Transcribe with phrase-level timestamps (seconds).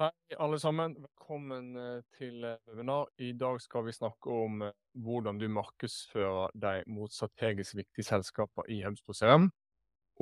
[0.00, 0.92] Hei, alle sammen.
[0.94, 3.08] Velkommen eh, til eh, webinar.
[3.18, 8.70] I dag skal vi snakke om eh, hvordan du markedsfører deg mot strategisk viktige selskaper
[8.70, 9.48] i HubSpot CRM,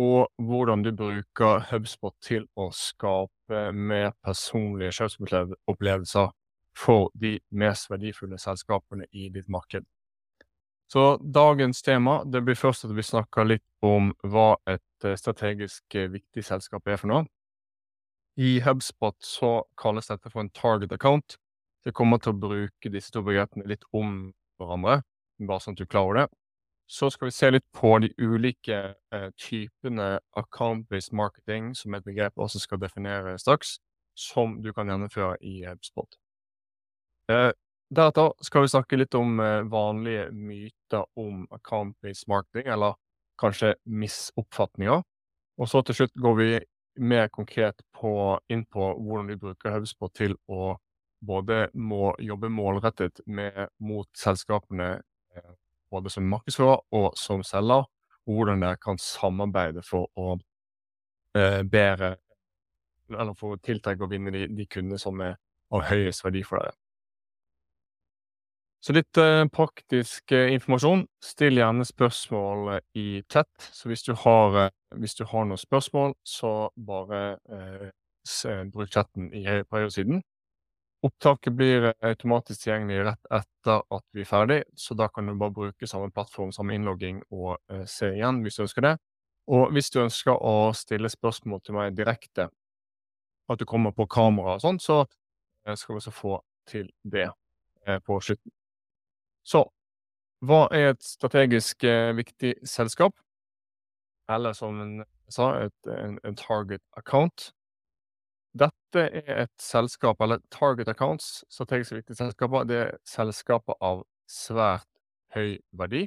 [0.01, 6.33] og hvordan du bruker HubSpot til å skape mer personlige kjøpsopplevelser
[6.73, 9.85] for de mest verdifulle selskapene i ditt marked.
[10.89, 16.49] Så dagens tema det blir først at vi snakker litt om hva et strategisk viktig
[16.49, 17.29] selskap er for noe.
[18.37, 21.39] I HubSpot så kalles dette for en target account.
[21.87, 25.01] Jeg kommer til å bruke disse to begrepene litt om hverandre,
[25.41, 26.27] bare sånn at du klarer det.
[26.87, 32.11] Så skal vi se litt på de ulike eh, typene account-based marketing, som er et
[32.11, 33.79] begrep jeg også skal definere straks,
[34.17, 36.19] som du kan gjennomføre i HubSpot.
[37.33, 37.51] Eh,
[37.89, 43.01] deretter skal vi snakke litt om eh, vanlige myter om account-based marketing, eller
[43.41, 45.03] kanskje misoppfatninger.
[45.57, 46.51] Og så til slutt går vi
[46.99, 50.77] mer konkret på, inn på hvordan du bruker HubSpot til å
[51.27, 54.91] både må jobbe målrettet med, mot selskapene
[55.35, 55.53] eh,
[55.91, 57.87] både som markedsfører og som selger,
[58.27, 60.37] og hvordan dere kan samarbeide for å
[61.37, 62.17] eh, bedre
[63.07, 65.37] Eller for å tiltrekke og vinne de, de kundene som er
[65.71, 66.75] av høyest verdi for dere.
[68.83, 71.05] Så litt eh, praktisk eh, informasjon.
[71.23, 73.49] Still gjerne spørsmål eh, i chat.
[73.59, 77.21] Så hvis du har, eh, hvis du har noen spørsmål, så bare
[77.53, 77.91] eh,
[78.27, 80.23] se, bruk chatten i, på høyresiden.
[81.07, 85.55] Opptaket blir automatisk tilgjengelig rett etter at vi er ferdig, så da kan du bare
[85.55, 88.97] bruke samme plattform, samme innlogging og eh, se igjen hvis du ønsker det.
[89.47, 92.49] Og hvis du ønsker å stille spørsmål til meg direkte,
[93.47, 95.05] at du kommer på kamera og sånn, så
[95.67, 97.29] skal vi også få til det
[98.03, 98.51] på slutten.
[99.47, 99.63] Så
[100.45, 103.15] hva er et strategisk eh, viktig selskap?
[104.29, 107.53] Eller som en sa, et, en, en target account.
[108.57, 114.89] Dette er et selskap, eller target accounts, strategisk viktige selskaper, det er selskaper av svært
[115.35, 116.07] høy verdi.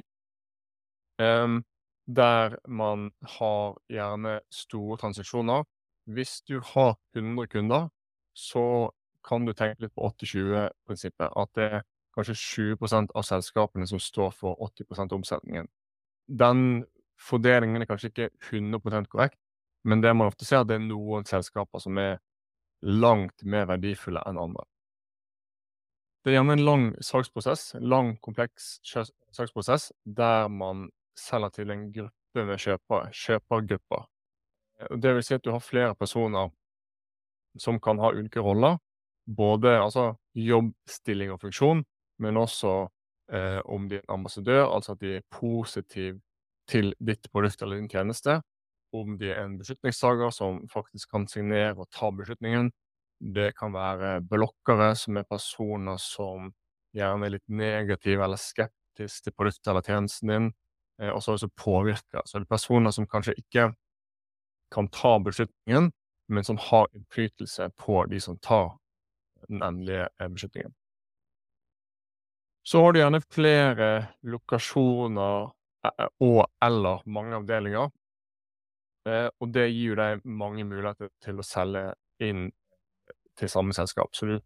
[1.20, 1.62] Um,
[2.06, 5.64] der man har gjerne store transaksjoner.
[6.10, 7.88] Hvis du har 100 kunder,
[8.34, 8.90] så
[9.28, 11.28] kan du tenke litt på 80-20-prinsippet.
[11.36, 11.82] At det er
[12.16, 15.68] kanskje 20 av selskapene som står for 80 av omsetningen.
[16.26, 16.84] Den
[17.20, 19.38] fordelingen er kanskje ikke 100% korrekt,
[19.84, 22.18] men det man ofte ser, det er noen selskaper som er
[22.80, 24.64] langt mer verdifulle enn andre.
[26.20, 31.86] Det er gjerne en lang salgsprosess, en lang, kompleks salgsprosess, der man selger til en
[31.92, 34.04] gruppe med kjøpere, kjøpergrupper.
[35.00, 36.52] Det vil si at du har flere personer
[37.58, 38.76] som kan ha ulike roller,
[39.26, 41.82] både altså jobb, stilling og funksjon,
[42.20, 42.74] men også
[43.32, 46.20] eh, om de er ambassadør, altså at de er positiv
[46.70, 48.40] til ditt produkt eller din tjeneste.
[48.94, 52.70] Om de er en beslutningstaker som faktisk kan signere og ta beslutningen.
[53.20, 56.50] Det kan være blokkere, som er personer som
[56.96, 60.50] gjerne er litt negative eller skeptiske til produktet eller tjenesten din.
[61.00, 62.24] Eh, og så også påvirker.
[62.24, 63.70] Så det er personer som kanskje ikke
[64.74, 65.90] kan ta beslutningen,
[66.28, 68.76] men som har innflytelse på de som tar
[69.48, 70.74] den endelige eh, beslutningen.
[72.62, 73.88] Så har du gjerne flere
[74.22, 75.50] lokasjoner
[75.84, 77.90] eh, og/eller mange avdelinger.
[79.08, 81.84] Eh, og det gir jo deg mange muligheter til å selge
[82.20, 82.50] inn
[83.38, 84.14] til samme selskap.
[84.14, 84.40] Så du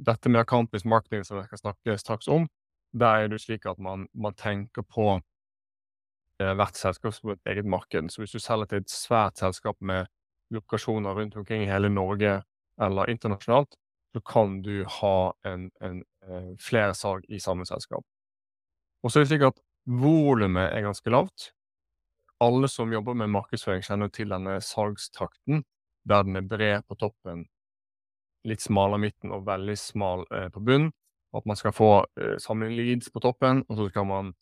[0.00, 2.46] Dette med account-based marketing som jeg skal snakke straks om,
[2.96, 5.20] der er det slik at man, man tenker på
[6.40, 8.08] eh, hvert selskap som et eget marked.
[8.08, 10.06] Så hvis du selger til et svært selskap med
[10.50, 12.42] lokasjoner rundt omkring i hele Norge
[12.80, 13.76] eller internasjonalt,
[14.14, 16.02] så kan du ha en, en,
[16.60, 18.04] flere salg i samme selskap.
[19.02, 21.50] Og så er det slik at volumet er ganske lavt.
[22.40, 25.64] Alle som jobber med markedsføring, kjenner til denne salgstakten,
[26.08, 27.44] der den er bred på toppen,
[28.48, 30.92] litt smal av midten og veldig smal eh, på bunnen.
[31.36, 34.32] At man skal få eh, samle leads på toppen, og så skal man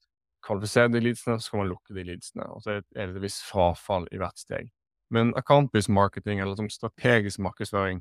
[0.46, 2.46] kvalifisere de leadsene, så skal man lukke de leadsene.
[2.54, 4.70] Og så er det et visst frafall i hvert steg.
[5.10, 8.00] Men account-based marketing, eller som strategisk markedsføring,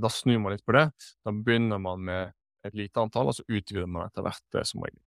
[0.00, 0.88] da snur man litt på det.
[1.24, 2.32] Da begynner man med
[2.64, 5.00] et lite antall, og så utvider man etter hvert, det som regel.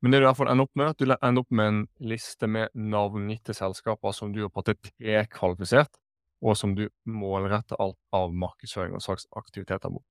[0.00, 1.80] Men det du i hvert fall ender opp med, at du ender opp med en
[2.12, 6.00] liste med navngitte selskaper som du har på en måte prekvalifisert,
[6.40, 10.04] og som du målretter alt av markedsføring og slags aktiviteter mot.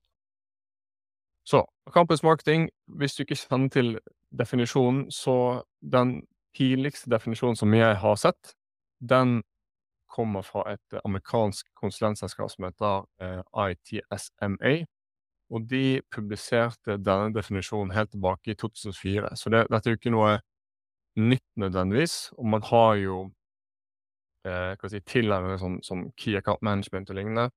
[1.44, 1.64] Så
[1.94, 3.98] Campus Marketing, hvis du ikke kjenner til
[4.38, 6.20] definisjonen, så den
[6.56, 8.54] tidligste definisjonen som jeg har sett,
[9.00, 9.40] den
[10.10, 13.42] kommer fra et amerikansk konsulentselskap som heter eh,
[13.72, 14.74] ITSMA.
[15.50, 20.14] Og de publiserte denne definisjonen helt tilbake i 2004, så det, dette er jo ikke
[20.14, 20.36] noe
[21.18, 22.30] nytt nødvendigvis.
[22.38, 23.16] Og man har jo
[24.46, 27.48] eh, si, tilnærmet som, som Key Account Management og lignende.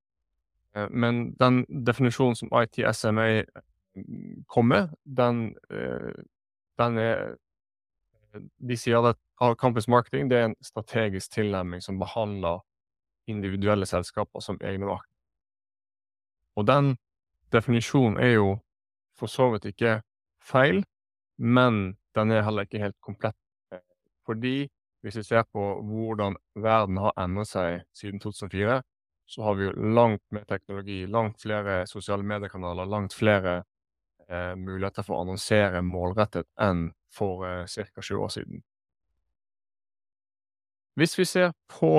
[0.75, 3.43] Eh, men den definisjonen som ITSMA
[3.95, 6.23] mm, kom med, den, eh,
[6.81, 7.35] den er
[8.57, 9.17] De sier at
[9.61, 12.63] Campus Marketing det er en strategisk tilnærming som behandler
[13.29, 15.19] individuelle selskaper som egne markeder.
[16.55, 16.95] Og den
[17.53, 18.57] definisjonen er jo
[19.17, 20.01] for så vidt ikke
[20.41, 20.83] feil,
[21.37, 23.37] men den er heller ikke helt komplett.
[24.25, 24.67] Fordi
[25.03, 28.81] hvis vi ser på hvordan verden har endret seg siden 2004,
[29.27, 33.63] så har vi jo langt mer teknologi, langt flere sosiale mediekanaler, langt flere
[34.29, 38.01] eh, muligheter for å annonsere målrettet enn for eh, ca.
[38.01, 38.63] 20 år siden.
[40.95, 41.93] Hvis vi ser på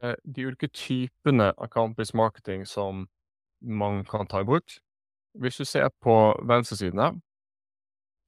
[0.00, 3.06] eh, de ulike typene av campus marketing som
[3.66, 4.78] man kan ta i bruk
[5.38, 6.14] Hvis du ser på
[6.48, 7.12] venstresiden her,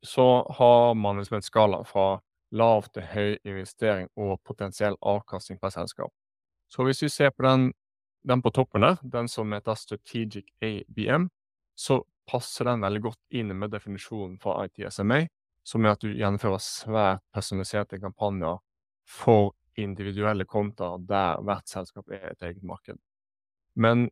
[0.02, 2.20] så har man liksom en skala fra
[2.52, 6.12] lav til høy investering og potensiell avkastning per selskap.
[6.68, 7.72] Så hvis vi ser på den,
[8.28, 11.28] den på toppen der, den som heter Strategic ABM,
[11.76, 15.22] så passer den veldig godt inn med definisjonen fra ITSMA,
[15.64, 18.60] som er at du gjennomfører svært personaliserte kampanjer
[19.08, 22.98] for individuelle kontoer der hvert selskap er et eget marked.
[23.78, 24.08] Men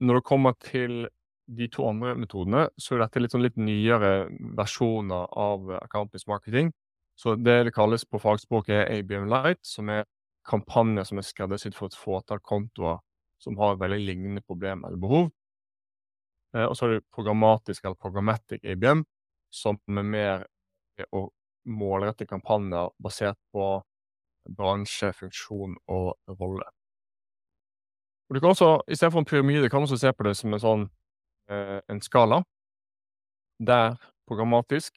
[0.00, 1.08] når det kommer til
[1.50, 6.70] de to andre metodene, så er dette litt, sånn litt nyere versjoner av account marketing.
[7.18, 10.06] Så det det kalles på fagspråket er ABM Light, som er
[10.48, 13.00] kampanjer som er skreddersydd for et fåtall kontoer
[13.40, 15.28] som har veldig lignende problem eller behov.
[16.54, 19.04] Eh, og så er det programmatisk eller programmatic ABM,
[19.50, 20.46] som er mer
[21.16, 21.26] å
[21.70, 23.68] målrette kampanjer basert på
[24.56, 26.66] bransje, funksjon og rolle.
[28.30, 30.62] Og du kan også, Istedenfor en pyramide kan du også se på det som en
[30.62, 30.84] sånn
[31.50, 32.44] eh, en skala,
[33.58, 33.96] der
[34.30, 34.94] programmatisk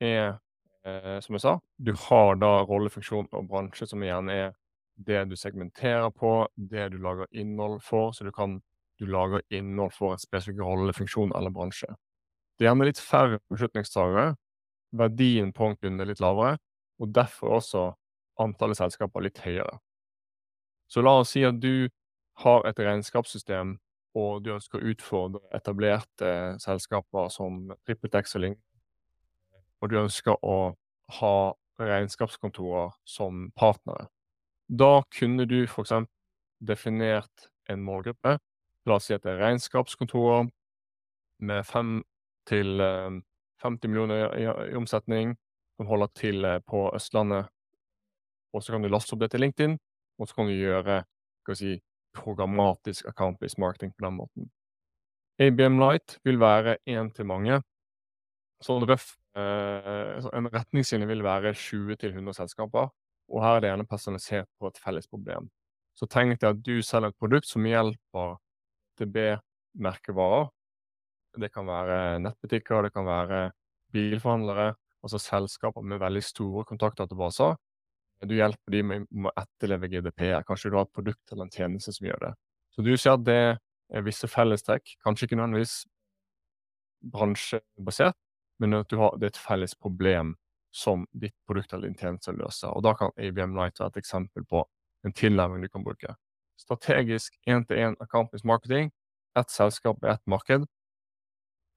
[0.00, 0.38] er,
[0.86, 4.54] eh, som jeg sa, du har da rolle, funksjon og bransje, som igjen er
[5.02, 8.60] det du segmenterer på, det du lager innhold for, så du kan
[9.00, 11.90] du lager innhold for en spesifikk rolle, funksjon eller bransje.
[12.54, 14.34] Det er gjerne litt færre beslutningstagere,
[14.94, 16.58] verdien på en kunde er litt lavere,
[17.00, 17.86] og derfor også
[18.38, 19.80] antallet selskaper litt høyere.
[20.90, 21.88] Så la oss si at du
[22.42, 23.78] har et regnskapssystem,
[24.18, 26.30] og du ønsker å utfordre etablerte
[26.62, 28.66] selskaper som TrippelTex og lignende,
[29.80, 30.58] og du ønsker å
[31.20, 31.34] ha
[31.80, 34.08] regnskapskontorer som partnere.
[34.68, 36.10] Da kunne du eksempel
[36.60, 38.36] definert en målgruppe.
[38.86, 40.50] La oss si at det er regnskapskontorer
[41.40, 42.00] med fem
[42.48, 45.34] til 50 eh, millioner i omsetning,
[45.76, 47.48] som holder til eh, på Østlandet.
[48.52, 49.78] Og så kan du laste opp det til LinkedIn,
[50.18, 51.02] og så kan du gjøre
[51.40, 51.74] skal vi si,
[52.16, 54.50] programmatisk account-based marketing på den måten.
[55.40, 57.60] ABM Light vil være én til mange.
[58.60, 62.90] Sånn røff eh, En retningslinje vil være 20 til 100 selskaper.
[63.30, 65.48] Og her er det gjerne personalisert på et felles problem.
[65.96, 68.36] Så tenk deg at du selger et produkt som hjelper
[68.98, 70.50] TB-merkevarer.
[71.40, 73.40] Det kan være nettbutikker, det kan være
[73.94, 74.74] bilforhandlere,
[75.04, 77.54] altså selskaper med veldig store kontaktdatabaser.
[78.28, 80.42] Du hjelper dem med å etterleve GDPR.
[80.48, 82.32] Kanskje du har et produkt eller en tjeneste som gjør det.
[82.74, 83.40] Så du ser at det
[83.90, 85.80] er visse fellestrekk, kanskje ikke nødvendigvis
[87.10, 88.16] bransjebasert,
[88.60, 90.34] men at har, det er et felles problem
[90.70, 92.70] som ditt produkt eller din tjeneste løser.
[92.76, 94.62] Og da kan ABM Light være et eksempel på
[95.06, 96.14] en tilnærming du kan bruke.
[96.60, 98.92] Strategisk én-til-én account marketing.
[99.38, 100.66] Ett selskap i ett marked.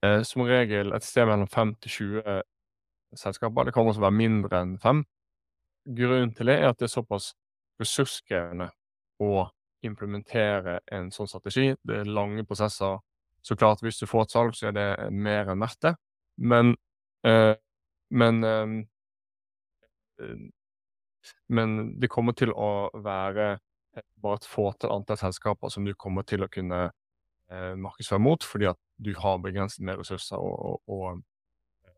[0.04, 2.42] Eh, som regel et sted mellom 5 til 20
[3.16, 3.64] selskaper.
[3.64, 5.04] Det kan også være mindre enn fem.
[5.84, 7.34] Grunnen til det er at det er såpass
[7.82, 8.70] ressurskrevende
[9.24, 9.48] å
[9.84, 11.74] implementere en sånn strategi.
[11.84, 13.02] Det er lange prosesser.
[13.44, 15.94] Så klart, hvis du får et salg, så er det mer enn verdt det.
[16.40, 16.76] Men
[17.28, 17.56] eh,
[18.14, 18.80] men ehm,
[20.20, 20.38] eh,
[21.48, 23.60] Men det kommer til å være
[24.24, 28.68] bare et fåtall antall selskaper som du kommer til å kunne eh, markedsføre mot, fordi
[28.72, 31.22] at du har begrenset med ressurser og, og,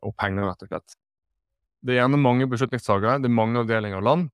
[0.02, 0.98] og, penger, rett og slett.
[1.86, 4.30] Det er gjerne mange beslutningstakere, det er mange avdelinger av land.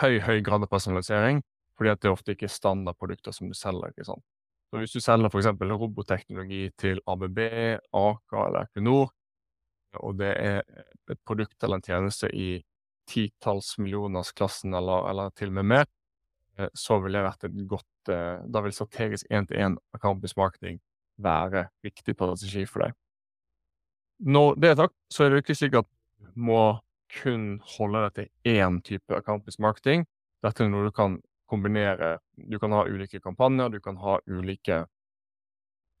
[0.00, 1.42] Høy, høy grad av personalisering,
[1.76, 3.92] fordi at det ofte ikke er standardprodukter som du selger.
[3.92, 4.24] ikke sant?
[4.70, 5.50] Så Hvis du selger f.eks.
[5.60, 7.38] robotteknologi til ABB,
[7.92, 9.12] Aker eller Equinor,
[10.00, 10.62] og det er
[11.10, 12.62] et produkt eller en tjeneste i
[13.10, 15.86] titalls millioners-klassen, eller, eller, til og med mer,
[16.56, 20.80] eh, så vil det vært et godt eh, Da vil strategisk én-til-én campus marketing
[21.20, 22.94] være riktig strategi for deg.
[24.20, 25.88] Når det er sagt, så er det ikke slik at
[26.40, 26.80] må
[27.20, 30.06] kun holde deg til én type campus marketing.
[30.44, 31.18] Dette er noe du kan
[31.50, 32.18] kombinere.
[32.34, 34.84] Du kan ha ulike kampanjer, du kan ha ulike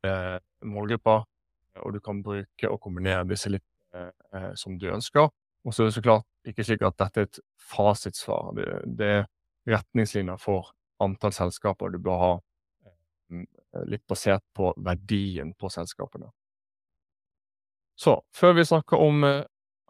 [0.06, 1.26] eh, målgrupper,
[1.82, 5.30] og du kan bruke og kombinere disse litt Eh, eh, som du ønsker.
[5.64, 7.38] Og så er det så klart ikke slik at dette er et
[7.72, 8.52] fasitsvar.
[8.54, 8.66] Det,
[8.98, 9.24] det er
[9.66, 10.70] retningslinjer for
[11.02, 12.30] antall selskaper du bør ha
[13.86, 16.30] litt basert på verdien på selskapene.
[17.98, 19.26] Så før vi snakker om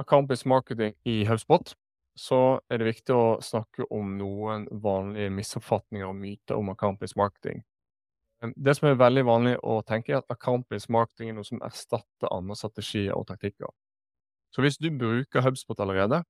[0.01, 1.75] account-based marketing i HubSpot,
[2.19, 7.63] så er det viktig å snakke om noen vanlige misoppfatninger og myter om account-based marketing.
[8.57, 12.33] Det som er veldig vanlig å tenke, er at account-based marketing er noe som erstatter
[12.33, 13.69] andre strategier og taktikker.
[14.51, 16.23] Så hvis du bruker HubSpot allerede,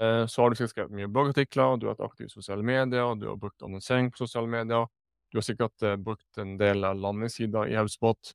[0.00, 3.28] så har du sikkert skrevet mye bloggartikler, du har vært aktiv i sosiale medier, du
[3.28, 4.88] har brukt annonsering på sosiale medier,
[5.30, 8.32] du har sikkert brukt en del landingssider i HubSpot.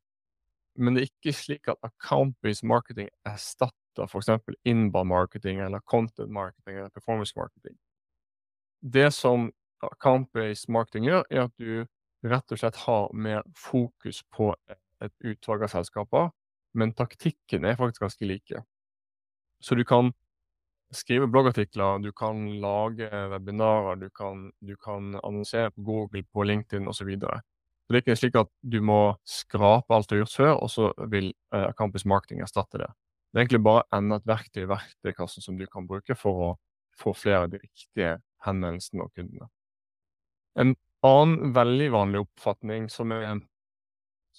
[0.80, 6.32] Men det er ikke slik at account-based marketing erstatter for eksempel inbound marketing eller content
[6.32, 7.78] marketing eller performance marketing.
[8.82, 9.52] Det som
[9.84, 11.86] account-based marketing gjør, er at du
[12.30, 14.54] rett og slett har mer fokus på
[15.04, 16.32] et utvalg av selskaper,
[16.76, 18.64] men taktikkene er faktisk ganske like.
[19.64, 20.12] Så du kan
[20.96, 26.88] skrive bloggartikler, du kan lage webinarer, du kan du kan annonsere på Google, på LinkedIn
[26.88, 27.06] og så
[27.94, 30.92] det er ikke slik at du må skrape alt du har gjort før, og så
[31.10, 32.90] vil account-based marketing erstatte det.
[33.30, 36.50] Det er egentlig bare enda et verktøy i verktøykassen som du kan bruke for å
[37.00, 39.50] få flere av de riktige henvendelsene og kundene.
[40.60, 40.74] En
[41.06, 43.40] annen veldig vanlig oppfatning som er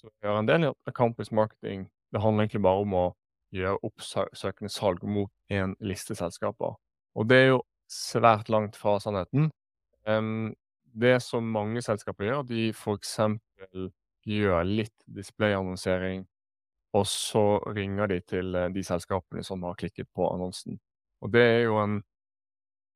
[0.01, 3.05] som gjør en del, i campus marketing, det handler egentlig bare om å
[3.53, 6.73] gjøre oppsøkende salg mot en liste selskaper.
[7.15, 9.51] Og det er jo svært langt fra sannheten.
[10.91, 13.91] Det som mange selskaper gjør, de eksempel
[14.27, 16.25] gjør litt displayannonsering,
[16.93, 20.79] og så ringer de til de selskapene som har klikket på annonsen.
[21.21, 22.01] Og det er jo en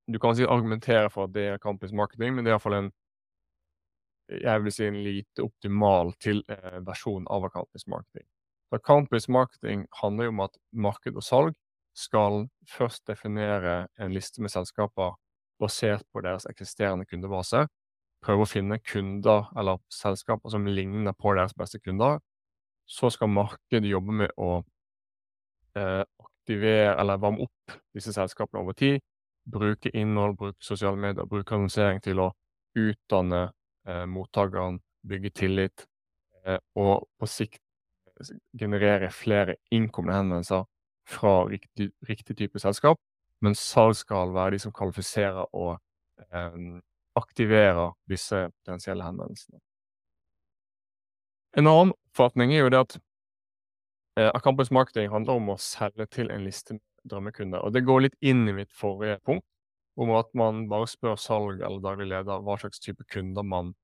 [0.05, 2.61] Du kan sikkert argumentere for at det er account-based marketing, men det er i hvert
[2.61, 2.91] fall en
[4.29, 6.43] jeg vil si en lite optimal til
[6.85, 8.25] versjon av account-based marketing.
[8.73, 11.57] Account-based marketing handler jo om at marked og salg
[11.97, 15.15] skal først definere en liste med selskaper
[15.61, 17.67] basert på deres eksisterende kundebase,
[18.25, 22.19] prøve å finne kunder eller selskaper som ligner på deres beste kunder.
[22.85, 24.61] Så skal markedet jobbe med å
[25.75, 29.01] aktivere eller varme opp disse selskapene over tid,
[29.45, 32.29] bruke innhold, bruke sosiale medier, bruke annonsering til å
[32.77, 33.49] utdanne
[34.09, 35.85] mottakeren, bygge tillit,
[36.77, 37.61] og på sikt
[38.55, 40.63] generere flere innkomne henvendelser
[41.09, 42.97] fra riktig riktig type selskap,
[43.43, 45.75] mens salg skal være de som kvalifiserer og
[47.15, 49.59] aktiverer disse potensielle henvendelsene.
[51.55, 52.95] En annen oppfatning er jo det at
[54.31, 58.15] account-based marketing handler om å selge til en liste med drømmekunder, og det går litt
[58.25, 59.43] inn i mitt forrige punkt,
[59.99, 63.75] om at man bare spør salg eller daglig leder hva slags type kunder man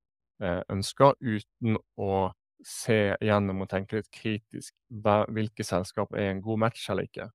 [0.41, 2.31] ønsker, uten å
[2.65, 7.27] se gjennom og tenke litt kritisk hvilke selskap er en god match eller ikke.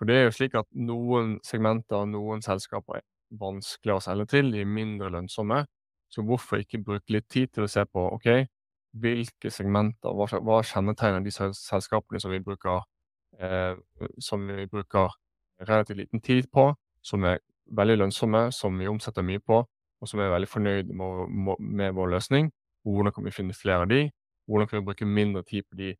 [0.00, 3.06] For det er jo slik at noen segmenter, og noen selskaper er
[3.38, 5.62] vanskeligere å selge til, de er mindre lønnsomme.
[6.10, 8.48] Så hvorfor ikke bruke litt tid til å se på, ok,
[8.92, 12.82] hvilke segmenter, hva hva kjennetegner de selskapene som vi bruker
[14.20, 15.14] som vi bruker
[15.64, 17.38] relativt liten tid på, som er
[17.72, 19.62] veldig lønnsomme, som vi omsetter mye på,
[20.00, 22.50] og som er veldig fornøyd med med vår løsning.
[22.84, 24.10] Hvordan kan vi finne flere av de?
[24.48, 25.94] Hvordan kan vi bruke mindre tid på de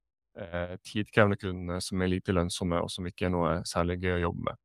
[0.87, 4.51] tidkrevende kundene som er lite lønnsomme, og som ikke er noe særlig gøy å jobbe
[4.51, 4.61] med?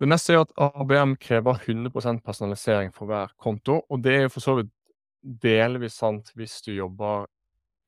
[0.00, 4.32] Det neste er at ABM krever 100% personalisering for hver konto, og det er jo
[4.34, 4.72] for så vidt
[5.26, 7.26] delvis sant hvis du jobber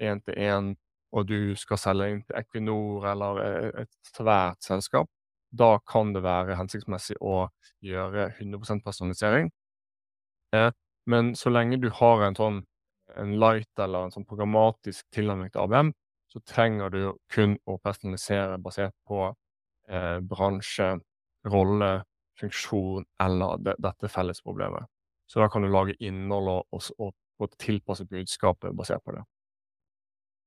[0.02, 0.73] en til en,
[1.14, 3.40] og du skal selge inn til Equinor eller
[3.85, 5.09] et svært selskap.
[5.50, 7.47] Da kan det være hensiktsmessig å
[7.85, 9.49] gjøre 100% personalisering.
[11.09, 12.61] Men så lenge du har en sånn
[13.16, 15.92] en light eller en sånn programmatisk tilnærming til ABM,
[16.28, 17.00] så trenger du
[17.33, 19.30] kun å personalisere basert på
[20.28, 20.90] bransje,
[21.49, 21.92] rolle,
[22.38, 24.85] funksjon eller dette fellesproblemet.
[25.28, 27.14] Så da kan du lage innhold og og og
[27.47, 29.23] tilpasse budskapet basert på det.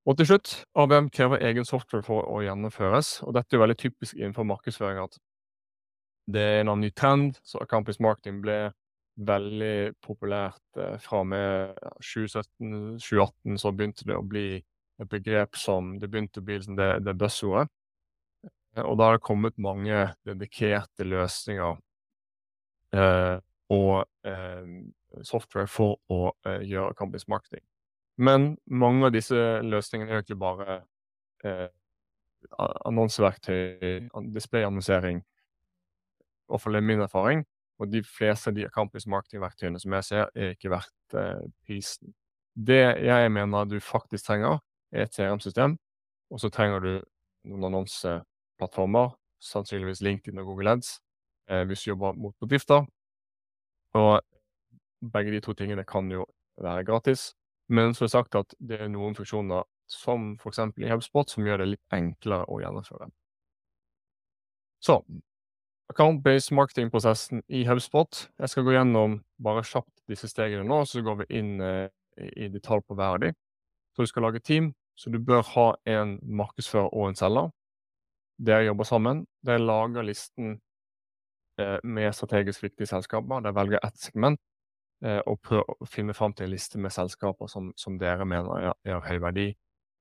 [0.06, 4.18] Og til slutt, ABM krever egen software for å gjennomføres, og dette er veldig typisk
[4.18, 5.20] innenfor markedsføring at
[6.32, 8.72] det er en ny trend, så account-based marketing ble
[9.22, 14.48] veldig populært fra og med 2017, 2018, så begynte det å bli
[15.02, 17.70] et begrep som det begynte å bli liksom det det buzzordet.
[18.82, 21.78] Og da har det kommet mange dedikerte løsninger
[23.72, 24.06] og
[25.28, 27.64] software for å gjøre account-based marketing.
[28.22, 30.82] Men mange av disse løsningene er egentlig bare
[32.90, 37.46] annonseverktøy, displayannonsering, i hvert fall er min erfaring,
[37.80, 41.16] og de fleste av de account-based marketing-verktøyene som jeg ser, er ikke verdt
[41.66, 42.12] prisen.
[42.54, 44.60] Det jeg mener du faktisk trenger,
[44.92, 45.78] er et CRM-system,
[46.32, 46.92] og så trenger du
[47.48, 50.98] noen annonseplattformer, sannsynligvis LinkedIn og Google Ads,
[51.66, 52.86] hvis du jobber mot bedrifter.
[53.98, 54.22] Og
[55.14, 56.26] begge de to tingene kan jo
[56.62, 57.34] være gratis,
[57.72, 61.46] Men så er det sagt at det er noen funksjoner, som eksempel i HubSpot, som
[61.46, 63.08] gjør det litt enklere å gjennomføre.
[64.84, 64.98] Så
[65.92, 68.28] account-based marketing-prosessen i HubSpot.
[68.40, 72.50] Jeg skal gå gjennom bare kjapt disse stegene nå, så går vi inn eh, i
[72.52, 73.32] detalj på hver av de.
[73.96, 77.52] Så du skal lage team, så du bør ha en markedsfører og en selger.
[78.42, 79.26] Dere jobber sammen.
[79.46, 80.58] Dere lager listen
[81.84, 83.42] med strategisk viktige selskaper.
[83.44, 84.40] De velger ett segment
[85.06, 88.72] eh, og prøver å finne fram til en liste med selskaper som, som dere mener
[88.72, 89.48] er, av høy verdi,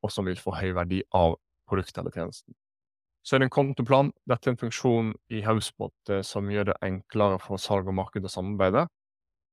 [0.04, 1.36] og som vil få høy verdi av
[1.70, 2.56] produktet eller tjenesten.
[3.22, 4.12] Så er det en kontoplan.
[4.28, 8.24] Dette er en funksjon i HubSpot eh, som gjør det enklere for salg og marked
[8.24, 8.86] å samarbeide.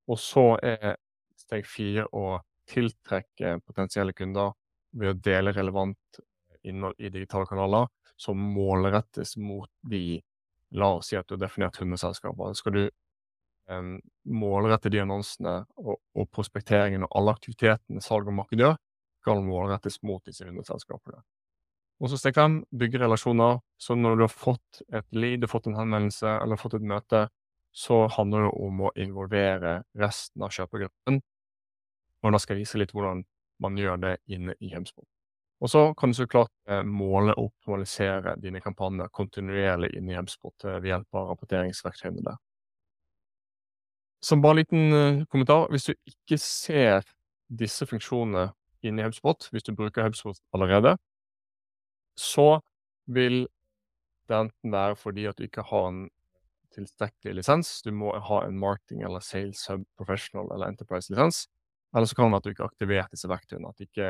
[0.07, 0.95] Og så er
[1.37, 4.53] steg fire å tiltrekke potensielle kunder
[4.97, 6.19] ved å dele relevant
[6.67, 7.87] innhold i digitale kanaler
[8.19, 10.19] som målrettes mot de
[10.75, 12.55] La oss si at du har definert hundeselskaper.
[12.57, 12.83] Skal du
[13.71, 13.95] um,
[14.27, 18.77] målrette de annonsene og, og prospekteringen og alle aktivitetene salg og marked gjør,
[19.23, 21.19] skal målrettes mot disse hundeselskapene.
[21.97, 23.59] Og så steg fem, bygge relasjoner.
[23.81, 26.85] Så når du har fått et lead, du har fått en henvendelse eller fått et
[26.85, 27.25] møte,
[27.77, 31.19] så handler det om å involvere resten av kjøpegruppen.
[32.23, 33.25] Og da skal jeg vise litt hvordan
[33.63, 35.05] man gjør det inne i HubSpot.
[35.61, 40.17] Og så kan du så klart eh, måle og optimalisere dine kampanjer kontinuerlig inne i
[40.19, 42.37] HubSpot eh, ved hjelp av rapporteringsverktøyene der.
[44.21, 47.07] Som bare en liten eh, kommentar, hvis du ikke ser
[47.47, 48.51] disse funksjonene
[48.85, 50.93] inne i HubSpot, hvis du bruker HubSpot allerede,
[52.17, 52.59] så
[53.09, 53.47] vil
[54.29, 56.05] det enten være fordi at du ikke har en
[56.75, 61.47] tilstrekkelig lisens, du må ha en marketing eller sales hub professional eller enterprise-lisens,
[61.95, 63.71] eller så kan det være at du ikke har aktivert disse verktøyene.
[63.71, 64.09] At ikke,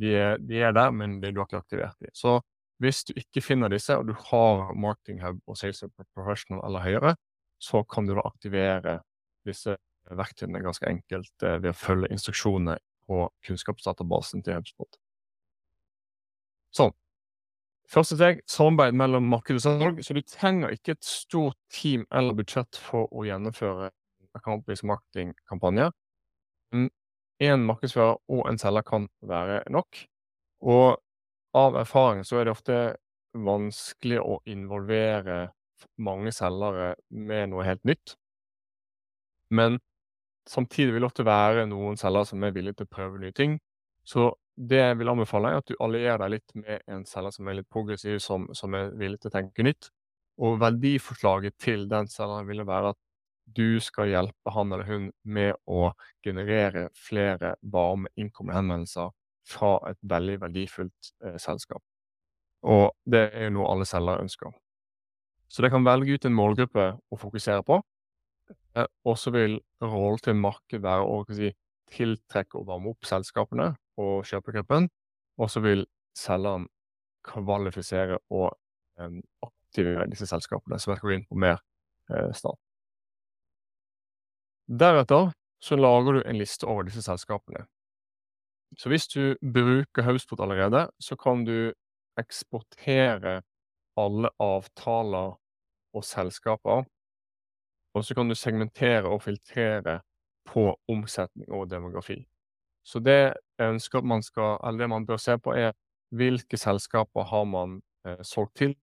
[0.00, 2.12] de, er, de er der, men du har ikke aktivert dem.
[2.14, 2.38] Så
[2.82, 5.84] hvis du ikke finner disse, og du har Marketing Hub og Sales
[6.14, 7.14] Professional eller høyere,
[7.62, 8.98] så kan du da aktivere
[9.46, 9.76] disse
[10.10, 14.98] verktøyene ganske enkelt eh, ved å følge instruksjonene på kunnskapsdatabasen til HubSpot.
[16.74, 16.92] Sånn.
[17.90, 20.00] Første steg samarbeid mellom marked og salg.
[20.02, 23.90] Så du trenger ikke et stort team eller budsjett for å gjennomføre
[24.34, 25.92] account-based marketing-kampanjer.
[27.44, 30.04] En markedsfører og en selger kan være nok.
[30.64, 31.00] Og
[31.54, 32.78] av erfaring så er det ofte
[33.34, 35.48] vanskelig å involvere
[35.98, 38.14] mange selgere med noe helt nytt.
[39.50, 39.78] Men
[40.48, 43.58] samtidig vil det ofte være noen selgere som er villige til å prøve nye ting.
[44.06, 47.48] Så det jeg vil anbefale, er at du allierer deg litt med en selger som
[47.48, 49.90] er litt progressiv, som, som er villig til å tenke nytt.
[50.44, 53.00] Og verdiforslaget til den selgeren vil være at
[53.44, 55.92] du skal hjelpe han eller hun med å
[56.24, 59.12] generere flere varme innkomne henvendelser
[59.48, 61.82] fra et veldig verdifullt eh, selskap.
[62.64, 64.54] Og det er jo noe alle selgere ønsker.
[65.48, 67.78] Så det kan velge ut en målgruppe å fokusere på.
[68.76, 71.52] Eh, og så vil rollen til markedet være å si,
[71.94, 74.88] tiltrekke og varme opp selskapene og kjøpegruppen.
[75.38, 75.84] Og så vil
[76.16, 76.66] selgeren
[77.26, 78.50] kvalifisere og
[79.00, 81.60] eh, aktivere disse selskapene, som jeg skal gå inn på mer
[82.10, 82.63] eh, snart.
[84.68, 87.66] Deretter så lager du en liste over disse selskapene.
[88.78, 91.72] Så hvis du bruker Hausport allerede, så kan du
[92.20, 93.42] eksportere
[94.00, 95.36] alle avtaler
[95.94, 96.84] og selskaper,
[97.94, 100.00] og så kan du segmentere og filtrere
[100.48, 102.24] på omsetning og demografi.
[102.84, 103.36] Så det
[104.02, 105.72] man skal, det man bør se på, er
[106.10, 108.74] hvilke selskaper har man eh, solgt til?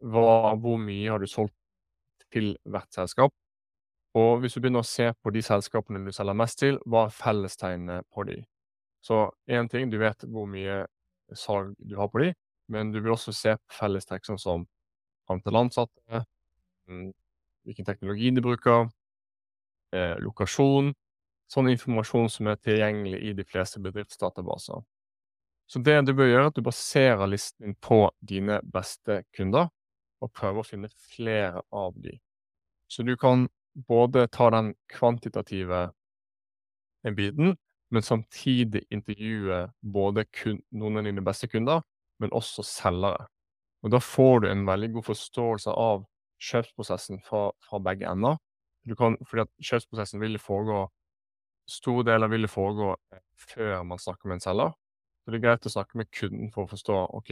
[0.00, 1.54] Hva, hvor mye har du solgt
[2.32, 3.34] til hvert selskap?
[4.14, 7.14] Og hvis du begynner å se på de selskapene du selger mest til, hva er
[7.14, 8.38] fellestegnene på de?
[9.04, 10.84] Så én ting, du vet hvor mye
[11.34, 12.30] salg du har på de,
[12.72, 14.66] men du vil også se på fellestrekk sånn som
[15.32, 16.22] antall ansatte,
[16.88, 17.10] mm,
[17.66, 18.88] hvilken teknologi de bruker,
[19.92, 20.92] eh, lokasjon,
[21.50, 24.84] sånn informasjon som er tilgjengelig i de fleste bedriftsdatabaser.
[25.66, 29.70] Så det du bør gjøre, er at du baserer listen din på dine beste kunder,
[30.22, 32.18] og prøver å finne flere av de.
[32.88, 35.90] Så du kan både ta den kvantitative
[37.16, 37.56] biten,
[37.90, 41.82] men samtidig intervjue både kun, noen av dine beste kunder,
[42.22, 43.28] men også selgere.
[43.84, 46.06] Og Da får du en veldig god forståelse av
[46.40, 48.38] kjøpsprosessen fra, fra begge ender.
[48.88, 50.86] Du kan, fordi at Kjøpsprosessen vil foregå
[51.64, 54.74] Store deler vil foregå eh, før man snakker med en selger.
[55.24, 57.30] Så det er greit å snakke med kunden for å forstå ok,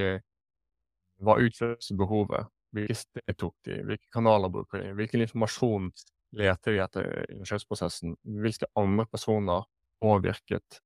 [1.20, 2.48] hva utløser behovet.
[2.72, 5.90] Hvilke steg tok de, hvilke kanaler bruker de, hvilken informasjon
[6.38, 8.16] leter vi etter i kjøpsprosessen.
[8.42, 9.66] Hvilke andre personer
[10.03, 10.81] påvirket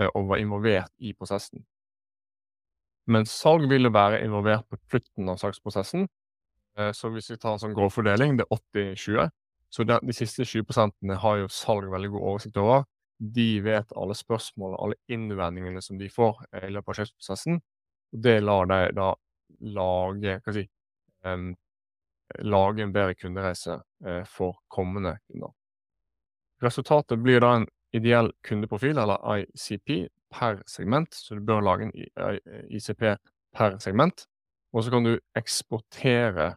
[0.00, 1.64] eh, og var involvert i prosessen.
[3.10, 6.06] Men salg vil jo være involvert på slutten av salgsprosessen.
[6.78, 8.58] Eh, så hvis vi tar en sånn grov fordeling, det er
[8.94, 9.32] 80-20.
[9.72, 12.84] Så de, de, siste 20% har jo salg veldig god oversikt over.
[13.22, 17.60] de vet alle spørsmålene, alle innvendingene som de får eh, i løpet av kjøpsprosessen.
[18.12, 19.12] Og det lar de da
[19.76, 20.64] lage hva si,
[21.24, 21.52] em,
[22.38, 25.52] lage en bedre kundereise eh, for kommende kunder.
[26.62, 31.92] Resultatet blir da en ideell kundeprofil, eller ICP, per segment, så du bør lage en
[32.72, 33.02] ICP
[33.52, 34.24] per segment.
[34.72, 36.54] Og så kan du eksportere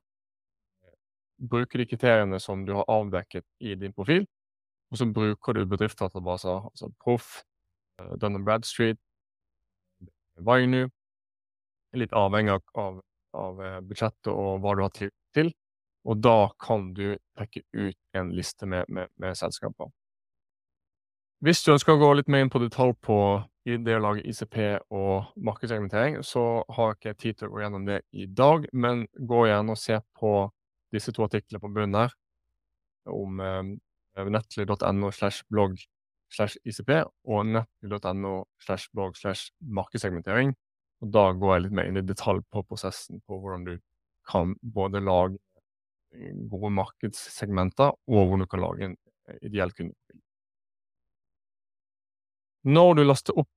[1.36, 4.24] Bruke de kriteriene som du har avdekket i din profil,
[4.88, 7.42] og så bruker du bedriftsdatabaser, altså Proff,
[8.00, 9.00] Dunham Dun Bradstreet,
[10.40, 10.88] Vainu,
[11.96, 13.02] litt avhengig av,
[13.36, 15.52] av, eh, budsjettet og hva du har til.
[16.06, 19.90] Og da kan du trekke ut en liste med, med, med selskaper.
[21.44, 23.18] Hvis du ønsker å gå litt mer inn på detalj på
[23.66, 24.58] det å lage ICP
[24.94, 29.08] og markedsreglementering, så har jeg ikke tid til å gå gjennom det i dag, men
[29.18, 30.36] gå gjerne og se på
[30.94, 32.14] disse to artiklene på bunnen her
[33.12, 33.74] om eh,
[34.30, 35.82] nettly.no slash blogg
[36.34, 40.54] slash ICP og nettly.no slash blogg slash markedssegmentering.
[41.04, 43.76] Og da går jeg litt mer inn i detalj på prosessen på hvordan du
[44.30, 45.38] kan både lage
[46.52, 48.96] gode markedssegmenter, og hvor du kan lage en
[49.30, 50.22] eh, ideell kundeprofil.
[52.66, 53.50] Når du laster opp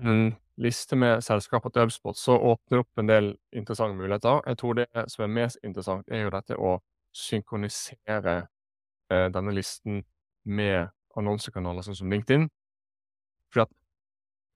[0.00, 4.40] en liste med selskaper til HubSpot, så åpner det opp en del interessante muligheter.
[4.46, 6.78] Jeg tror det som er mest interessant, er jo dette å
[7.16, 8.36] synkronisere
[9.10, 10.02] eh, denne listen
[10.44, 12.48] med annonsekanaler sånn som LinkedIn.
[13.52, 13.72] For at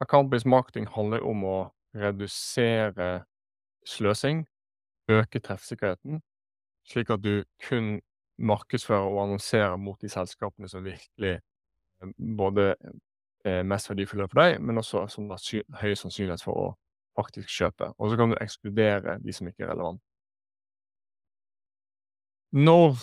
[0.05, 1.57] account-based marketing handler om å
[1.95, 3.25] redusere
[3.89, 4.45] sløsing,
[5.13, 6.23] øke treffsikkerheten,
[6.89, 7.99] slik at du kun
[8.39, 12.75] markedsfører og annonserer mot de selskapene som virkelig eh, både
[13.45, 16.67] er mest verdifulle for deg, men også som har høy sannsynlighet for å
[17.19, 17.93] faktisk kjøpe.
[17.99, 20.01] Og så kan du ekskludere de som ikke er relevant.
[22.55, 22.97] Når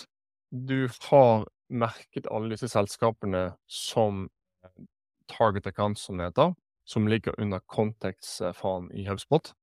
[0.51, 4.25] du har merket alle disse selskapene som
[4.65, 4.83] eh,
[5.31, 6.53] target accounts, som det heter,
[6.85, 9.53] som ligger under kontekstfanen i HubSpot,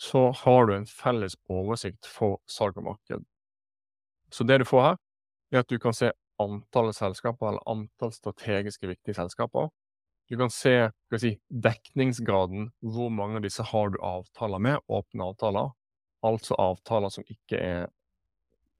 [0.00, 3.24] så har du en felles oversikt for salg og marked.
[4.32, 4.98] Så det du får her,
[5.52, 9.68] er at du kan se antallet selskaper, eller antall strategiske viktige selskaper.
[10.30, 10.74] Du kan se
[11.18, 15.72] si, dekningsgraden, hvor mange av disse har du avtaler med, åpne avtaler.
[16.26, 17.88] Altså avtaler som ikke er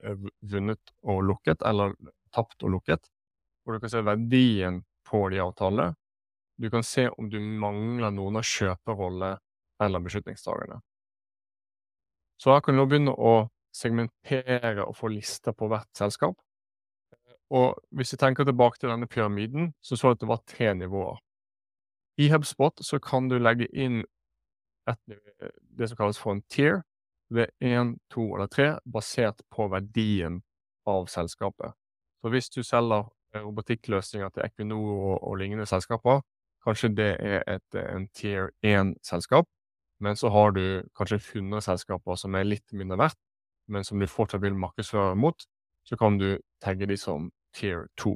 [0.04, 1.96] eh, vunnet og lukket, eller
[2.34, 3.10] tapt og lukket.
[3.66, 5.94] Og du kan se verdien på de avtalene.
[6.60, 9.36] Du kan se om du mangler noen av kjøperrollene
[9.80, 10.78] eller beslutningstakerne.
[12.40, 16.36] Så her kan du nå begynne å segmentere og få lister på hvert selskap.
[17.50, 20.74] Og hvis vi tenker tilbake til denne pyramiden, så så du at det var tre
[20.74, 21.18] nivåer.
[22.18, 24.04] I HubSpot så kan du legge inn
[24.90, 25.18] et,
[25.78, 26.82] det som kalles for en tier.
[27.30, 30.42] Det er én, to eller tre, basert på verdien
[30.86, 31.72] av selskapet.
[32.20, 36.20] Så hvis du selger eh, robotikkløsninger til Equinor og, og lignende selskaper,
[36.66, 39.46] kanskje det er et, en tier 1-selskap.
[40.00, 43.18] Men så har du kanskje 100 selskaper som er litt mindre verdt,
[43.70, 45.46] men som du fortsatt vil markedsføre mot,
[45.86, 48.14] så kan du tagge de som tier 2.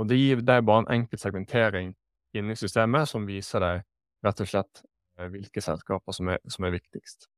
[0.00, 1.92] Og det gir deg bare en enkel segmentering
[2.36, 3.82] inni systemet som viser deg
[4.24, 4.82] rett og slett
[5.18, 7.28] eh, hvilke selskaper som er, som er viktigst.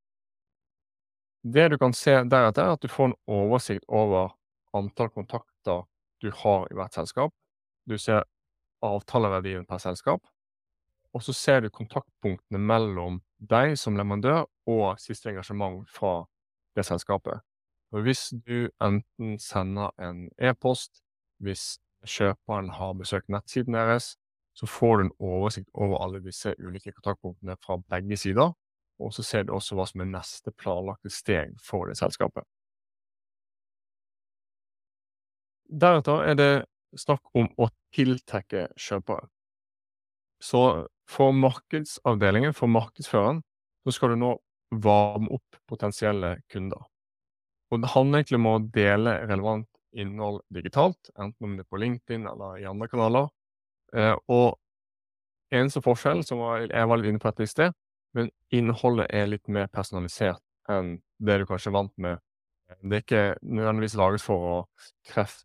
[1.43, 4.37] Det du kan se deretter, er at du får en oversikt over
[4.79, 5.83] antall kontakter
[6.23, 7.35] du har i hvert selskap.
[7.89, 8.23] Du ser
[8.83, 10.23] avtaleverdien per selskap,
[11.13, 16.23] og så ser du kontaktpunktene mellom deg som leverandør og siste engasjement fra
[16.77, 17.43] det selskapet.
[17.93, 21.03] Og hvis du enten sender en e-post,
[21.43, 24.17] hvis kjøperen har besøkt nettsiden deres,
[24.57, 28.53] så får du en oversikt over alle disse ulike kontaktpunktene fra begge sider.
[29.01, 32.45] Og så ser du også hva som er neste planlagte steg for det selskapet.
[35.73, 36.53] Deretter er det
[37.01, 39.29] snakk om å tiltrekke kjøpere.
[40.43, 43.41] Så for markedsavdelingen, for markedsføreren,
[43.85, 44.33] så skal du nå
[44.73, 46.81] varme opp potensielle kunder.
[47.73, 51.81] Og det handler egentlig om å dele relevant innhold digitalt, enten om det er på
[51.81, 53.29] LinkedIn eller i andre kanaler.
[53.97, 54.59] Eh, og
[55.53, 57.77] eneste forskjell, som jeg var litt inne på dette i sted,
[58.17, 62.21] men innholdet er litt mer personalisert enn det du kanskje er vant med.
[62.81, 64.59] Det er ikke nødvendigvis laget for å
[65.09, 65.45] treffe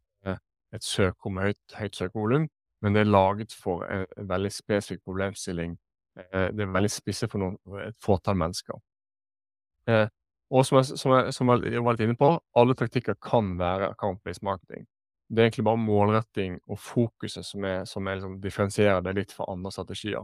[0.75, 2.47] et søk med høyt, høyt søkevolum,
[2.81, 5.77] men det er laget for en, en veldig spesifikk problemstilling.
[6.19, 8.79] Eh, det er veldig spisset for noen, et fåtall mennesker.
[9.89, 10.08] Eh,
[10.52, 13.91] og som jeg, som, jeg, som jeg var litt inne på, alle taktikker kan være
[13.91, 14.86] account-based marketing.
[15.28, 19.36] Det er egentlig bare målretting og fokuset som, er, som er liksom differensierer det litt
[19.36, 20.23] fra andre strategier.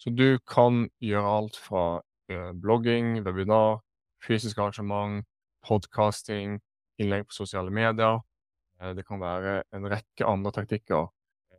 [0.00, 1.84] Så du kan gjøre alt fra
[2.32, 3.78] eh, blogging, webinar,
[4.26, 5.22] fysisk arrangement,
[5.66, 6.58] podcasting,
[6.98, 8.18] innlegg på sosiale medier.
[8.80, 11.10] Eh, det kan være en rekke andre taktikker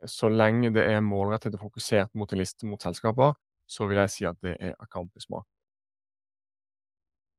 [0.06, 3.36] så lenge det er målrettet og fokusert mot en liste mot selskaper,
[3.70, 5.51] så vil jeg si at det er account-based Mark.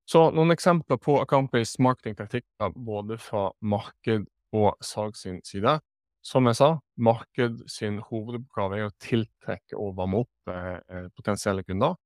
[0.08, 5.78] Så noen eksempler på marketingtaktikker både fra marked og salg sin side.
[6.22, 11.64] Som jeg sa, marked sin hovedoppgave er å tiltrekke og varme opp eh, eh potensielle
[11.66, 11.96] kunder,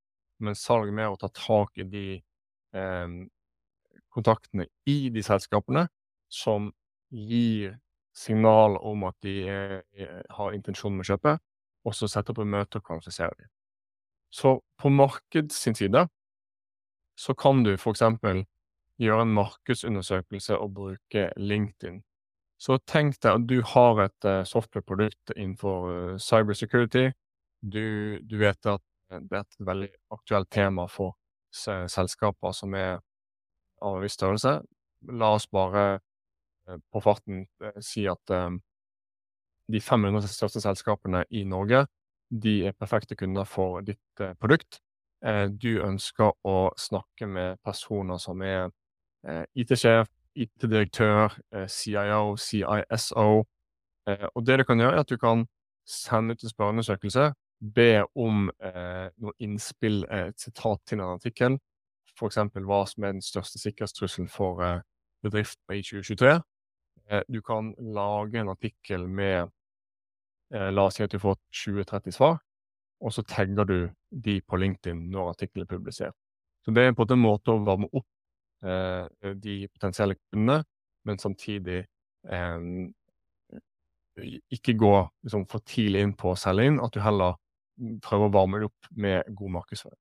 [0.41, 2.07] men salg er å ta tak i de
[2.73, 3.17] eh,
[4.09, 5.87] kontaktene i de selskapene
[6.33, 6.71] som
[7.13, 7.77] gir
[8.17, 11.37] signal om at de er, er, har intensjon med å kjøpe,
[11.85, 13.51] og så sette opp et møte og kvalifisere dem.
[14.33, 16.07] Så på markeds side
[17.17, 18.03] så kan du f.eks.
[19.01, 22.03] gjøre en markedsundersøkelse og bruke LinkedIn.
[22.61, 27.11] Så tenk deg at du har et uh, softwareprodukt innenfor uh, cybersecurity.
[27.61, 31.17] Du, du, vet at det er et veldig aktuelt tema for
[31.53, 32.99] selskaper som er
[33.85, 34.59] av en viss størrelse.
[35.13, 37.45] La oss bare uh, på farten
[37.85, 38.33] si at
[39.67, 41.85] de 500 største selskapene i Norge
[42.31, 44.81] de er perfekte kunder for ditt produkt.
[45.25, 48.69] Eh, du ønsker å snakke med personer som er
[49.27, 53.45] eh, IT-sjef, IT-direktør, eh, CIO, CISO.
[54.07, 55.41] Og det du kan gjøre, er at du kan
[55.87, 57.33] sende ut en spørreundersøkelse,
[57.75, 61.57] be om eh, noe innspill, et sitat til en artikkel,
[62.17, 62.39] f.eks.
[62.55, 64.81] hva som er den største sikkerhetstrusselen for eh,
[65.25, 66.37] bedriften i 2023.
[67.11, 69.53] Eh, du kan lage en artikkel med
[70.47, 72.37] La oss si at du får 20-30 svar
[73.01, 73.79] og så tagger du
[74.11, 76.17] de på LinkedIn når artikkelen er publisert.
[76.65, 78.07] Så det er på en måte å varme opp
[78.67, 80.63] eh, de potensielle kundene,
[81.07, 82.57] men samtidig eh,
[84.57, 84.95] ikke gå
[85.27, 87.37] liksom, for tidlig inn på å selge inn, at du heller
[88.03, 90.01] prøver å varme det opp med god markedsføring.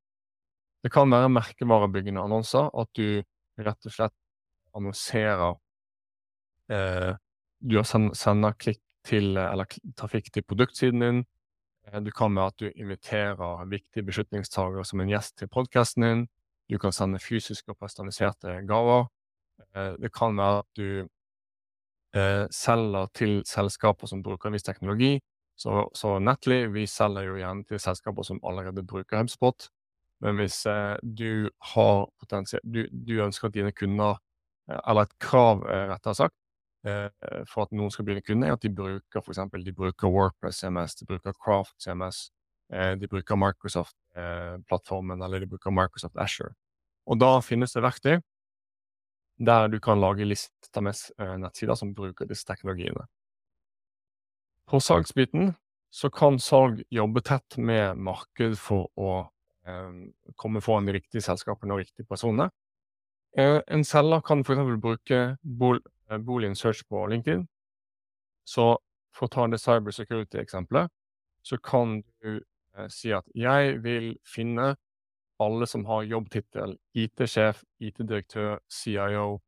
[0.86, 3.22] Det kan være merkevarebyggende annonser, at du
[3.66, 4.16] rett og slett
[4.76, 5.56] annonserer
[6.72, 7.14] eh,
[7.66, 9.66] Du sender klikk til, eller
[9.98, 11.22] trafikk til produktsiden din,
[12.04, 16.24] du kan med at du inviterer viktige beslutningstagere som en gjest til podkasten din.
[16.70, 19.08] Du kan sende fysiske og personaliserte gaver.
[19.76, 21.08] Eh, det kan være at du
[22.16, 25.20] eh, selger til selskaper som bruker en viss teknologi.
[25.56, 29.70] Så, så Netly, vi selger jo gjerne til selskaper som allerede bruker HubSpot.
[30.24, 30.64] Men hvis
[31.04, 34.16] du har potensial du, du ønsker at dine kunder,
[34.68, 36.45] eller et krav rettere sagt, Eh,
[37.50, 40.12] for at noen skal bli en kunde, er at de bruker for eksempel, de bruker
[40.12, 42.30] Workpress CMS, de bruker Craft CMS,
[42.74, 46.54] eh, de bruker Microsoft-plattformen, eller de bruker Microsoft Asher.
[47.06, 48.20] Og da finnes det verktøy
[49.36, 50.96] der du kan lage lister med
[51.42, 53.04] nettsider som bruker disse teknologiene.
[54.66, 55.54] På salgsbiten
[55.92, 59.26] så kan salg jobbe tett med marked for å
[59.68, 59.92] eh,
[60.36, 62.50] komme foran de riktige selskapene og riktige personene.
[63.38, 64.64] Eh, en selger kan f.eks.
[64.82, 65.22] bruke
[66.10, 67.48] Eh, boolean search på LinkedIn.
[68.46, 68.78] Så
[69.16, 70.92] for å ta det cybersecurity-eksempelet,
[71.46, 72.42] så kan du
[72.78, 74.76] eh, si at jeg vil finne
[75.42, 79.40] alle som har jobbtittel IT-sjef, IT-direktør, CIO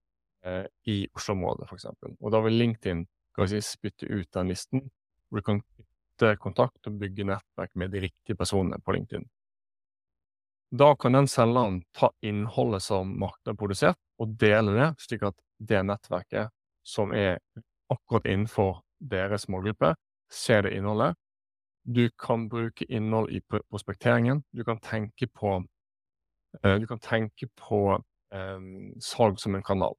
[0.44, 1.88] eh, i Oslo-området, f.eks.
[2.20, 3.06] Og da vil LinkedIn
[3.48, 4.88] si, spytte ut den listen,
[5.30, 9.28] hvor du kan knytte kontakt og bygge nettverk med de riktige personene på LinkedIn.
[10.78, 15.38] Da kan den selgeren ta innholdet som markedet har produsert, og dele det, slik at
[15.60, 16.54] det nettverket
[16.88, 17.40] som er
[17.92, 19.94] akkurat innenfor deres målgruppe,
[20.32, 21.16] ser det innholdet.
[21.88, 24.44] Du kan bruke innhold i prospekteringen.
[24.52, 25.64] Du kan tenke på,
[26.66, 27.82] uh, du kan tenke på
[28.34, 29.96] um, salg som en kanal.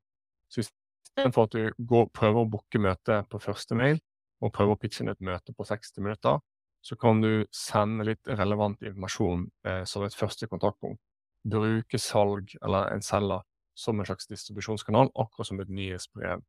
[0.49, 4.01] Så istedenfor at du går, prøver å booke møte på første mail,
[4.40, 6.38] og prøver å pitche inn et møte på 60 minutter,
[6.85, 11.01] så kan du sende litt relevant informasjon eh, som et første kontaktpunkt.
[11.49, 13.42] Bruke salg eller en selger
[13.79, 16.43] som en slags distribusjonskanal, akkurat som et nyhetsbrev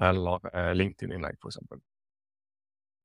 [0.00, 1.58] eller eh, LinkedIn-innlegg, f.eks.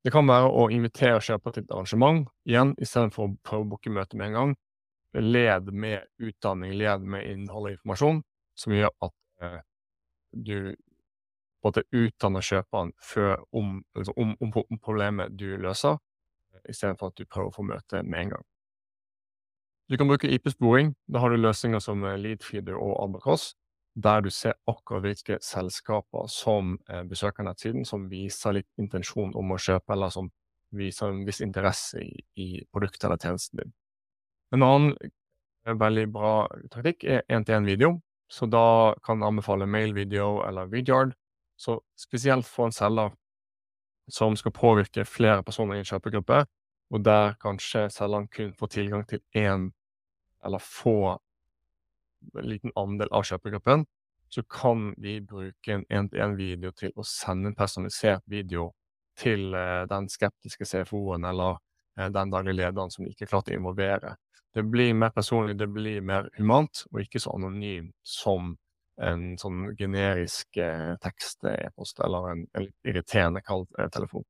[0.06, 3.92] Det kan være å invitere kjøper til et arrangement, igjen, istedenfor å prøve å booke
[3.92, 4.56] møte med en gang.
[5.16, 8.22] Led med utdanning, led med innhold og informasjon,
[8.56, 9.62] som gjør at eh,
[10.32, 10.76] du
[11.66, 15.98] både utdanner kjøperen før om, liksom, om, om, om, problemet du løser,
[16.70, 18.48] istedenfor at du prøver å få møte med en gang.
[19.90, 20.96] Du kan bruke IP-sporing.
[21.12, 23.52] Da har du løsninger som eh, Leadfeeder og Albacross
[23.96, 29.54] der du ser akkurat hvilke selskaper som eh, besøker nettsiden, som viser litt intensjon om
[29.56, 30.30] å kjøpe, eller som
[30.76, 33.72] viser en viss interesse i, i produktet eller tjenesten din.
[34.56, 36.34] En annen eh, veldig bra
[36.74, 37.96] taktikk er én-til-én-video.
[38.28, 41.14] Så da kan jeg anbefale mail-video eller Vidyard.
[41.56, 43.14] Så spesielt for en selger
[44.12, 46.44] som skal påvirke flere personer i en kjøpegruppe,
[46.94, 49.70] og der kanskje selgeren kun får tilgang til én
[50.46, 51.18] eller få
[52.40, 53.86] en liten andel av kjøpegruppen,
[54.34, 58.72] så kan vi bruke en én-til-én-video til å sende en personalisert video
[59.20, 59.54] til
[59.88, 61.62] den skeptiske CFO-en eller
[61.96, 64.16] den daglige lederen som vi ikke klarte klart å involvere.
[64.56, 68.56] Det blir mer personlig, det blir mer humant, og ikke så anonymt som
[69.04, 74.24] en sånn generisk eh, tekst-e-post eller en, en irriterende kald eh, telefon.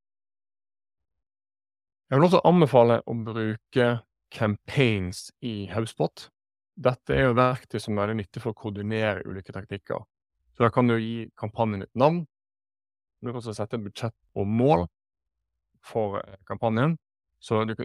[2.09, 3.87] Jeg vil også anbefale å bruke
[4.33, 6.27] campaigns i HubSpot.
[6.75, 10.03] Dette er jo verktøy som er veldig nyttig for å koordinere ulike teknikker.
[10.55, 12.25] Så da kan du gi kampanjen et navn.
[13.21, 14.85] Du kan også sette budsjett og mål
[15.85, 16.97] for eh, kampanjen.
[17.39, 17.75] Så du,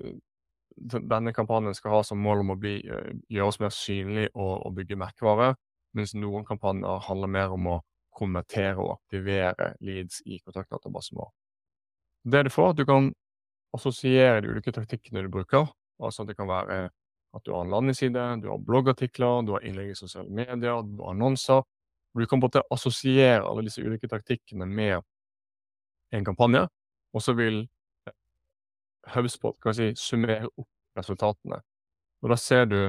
[0.76, 4.66] denne kampanjen skal ha som mål om å bli, eh, gjøre oss mer synlig og,
[4.66, 5.54] og bygge merkevare,
[5.96, 7.80] mens noen kampanjer handler mer om å
[8.20, 11.30] konvertere og aktivere leads i kontaktdatabasen vår.
[12.30, 13.12] Det du får, at du kan
[13.76, 15.70] assosiere de ulike taktikkene du bruker.
[16.00, 16.88] Altså at det kan være
[17.36, 21.02] at du har en landingsside, du har bloggartikler, du har innlegg i sosiale medier, du
[21.02, 21.62] har annonser.
[22.14, 24.98] Du kan måte assosiere alle disse ulike taktikkene med
[26.10, 26.64] en kampanje,
[27.14, 27.62] og så vil
[29.14, 31.60] HubSpot kan si, summere opp resultatene.
[32.20, 32.80] Og da ser du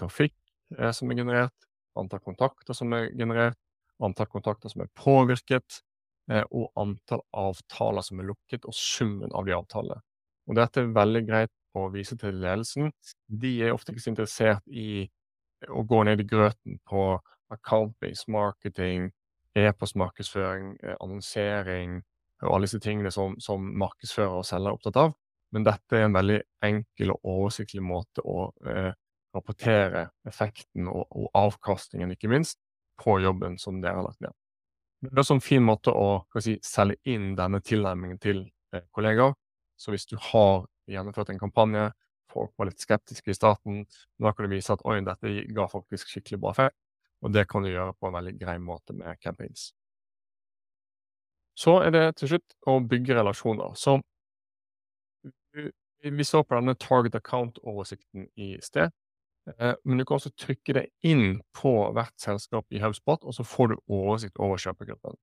[0.00, 0.34] trafikk
[0.78, 3.58] eh, som er generert, antall kontakter som er generert,
[4.02, 5.82] antall kontakter som er påvirket,
[6.32, 10.00] eh, og antall avtaler som er lukket, og summen av de avtalene.
[10.46, 12.90] Og dette er veldig greit å vise til ledelsen.
[13.28, 15.06] De er ofte ikke så interessert i
[15.72, 17.06] å gå ned i grøten på
[17.52, 19.10] account-based marketing,
[19.56, 22.00] e-postmarkedsføring, eh, annonsering
[22.42, 25.14] og alle disse tingene som, som markedsfører og selger er opptatt av.
[25.54, 28.92] Men dette er en veldig enkel og oversiktlig måte å eh,
[29.36, 32.58] rapportere effekten og, og, avkastningen, ikke minst,
[33.00, 34.34] på jobben som dere har lagt ned.
[35.04, 39.36] Det er også en fin måte å si, selge inn denne tilnærmingen til eh, kollegaer.
[39.76, 41.88] Så hvis du har gjennomført en kampanje,
[42.32, 43.84] folk var litt skeptiske i starten,
[44.22, 46.78] da kan du vise at oi, dette ga faktisk skikkelig bra effekt.
[47.24, 49.70] Og det kan du gjøre på en veldig grei måte med campaigns.
[51.56, 53.72] Så er det til slutt å bygge relasjoner.
[53.80, 53.96] Så
[56.02, 58.92] vi så på denne target account-oversikten i sted.
[59.58, 63.46] Eh, men du kan også trykke det inn på hvert selskap i HubSpot, og så
[63.46, 65.16] får du oversikt over kjøpegruppen.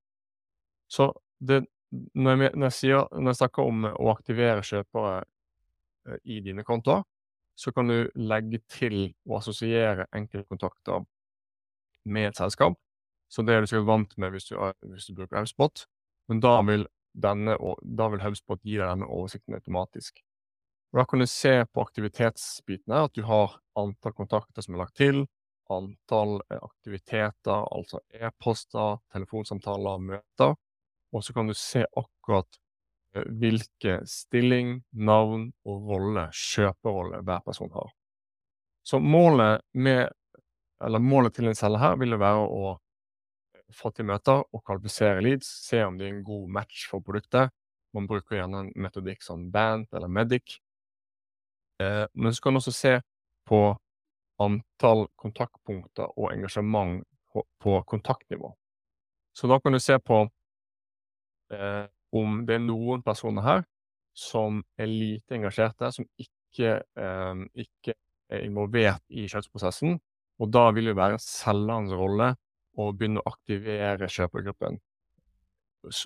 [0.92, 5.24] Så det, når, jeg, når, jeg sier, når, jeg, snakker om å aktivere kjøpere
[6.24, 7.04] i dine kontoer,
[7.56, 11.06] så kan du legge til og assosiere enkeltkontakter
[12.06, 12.78] med et selskap.
[13.30, 14.58] Så det er du sikkert vant med hvis du,
[14.90, 15.86] hvis du bruker HubSpot,
[16.30, 20.22] men da vil denne, da vil HubSpot gi deg denne oversikten automatisk.
[20.94, 24.98] Og Da kan du se på aktivitetsbitene at du har antall kontakter som er lagt
[25.02, 25.24] til,
[25.74, 30.54] antall eh, aktiviteter, altså e-poster, telefonsamtaler, møter.
[31.14, 32.63] Og så kan du se akkurat eh,
[33.14, 37.92] hvilke stilling, navn og rolle, kjøperolle, hver person har.
[38.84, 40.10] Så målet med,
[41.00, 42.74] målet til en celle her vil jo være å
[43.74, 47.54] få til møter og kvalifisere leads, se om det er en god match for produktet.
[47.94, 50.60] Man bruker gjerne en metodikk som Band eller Medic.
[51.82, 52.94] Eh, men så kan man også se
[53.50, 53.62] på
[54.42, 58.54] antall kontaktpunkter og engasjement på, på kontaktnivå.
[59.34, 60.24] Så da kan du se på
[61.54, 63.64] eh, om det er noen personer her
[64.14, 67.96] som er lite engasjerte, som ikke, eh, ikke
[68.30, 69.98] er involvert i kjøpsprosessen.
[70.42, 72.34] Og da vil det være selgerens rolle
[72.78, 74.80] å begynne å aktivere kjøpergruppen.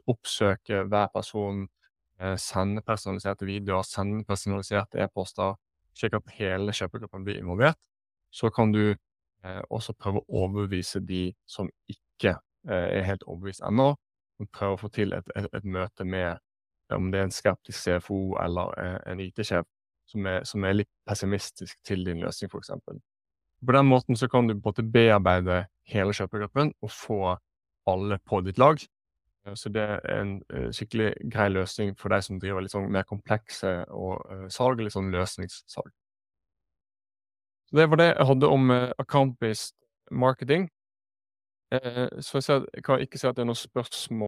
[0.09, 1.67] Oppsøke hver person,
[2.19, 5.55] eh, sende personaliserte videoer, sende personaliserte e-poster,
[5.95, 7.77] slik at hele kjøpergruppen blir involvert.
[8.31, 8.95] Så kan du
[9.43, 13.95] eh, også prøve å overbevise de som ikke eh, er helt overbevist ennå,
[14.45, 16.37] prøve å få til et, et, et møte med
[16.93, 18.71] om det er en skeptisk CFO eller
[19.09, 19.65] en IT-sjef
[20.07, 22.71] som, som, er litt pessimistisk til din løsning, f.eks.
[23.65, 27.19] På den måten så kan du både bearbeide hele kjøpegruppen og få
[27.87, 28.79] alle på ditt lag.
[29.47, 32.91] Eh, så det er en uh, skikkelig grei løsning for de som driver litt sånn
[32.91, 35.91] mer komplekse og salg, litt sånn løsningssalg.
[37.67, 39.75] Så det var det jeg hadde om account-based
[40.11, 40.69] marketing.
[42.23, 44.25] så jeg, kan ikke si at det er noen spørsmål